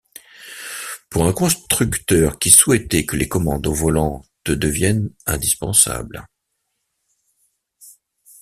Pour 1.11 1.25
un 1.27 1.31
constructeur 1.31 2.39
qui 2.39 2.49
souhaitait 2.49 3.05
que 3.05 3.15
les 3.15 3.27
commandes 3.27 3.67
au 3.67 3.73
volant 3.75 4.25
te 4.43 4.51
deviennent 4.51 5.13
indispensables. 5.27 6.25